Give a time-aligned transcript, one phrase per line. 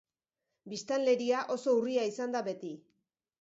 [0.71, 2.73] Biztanleria oso urria izan da beti.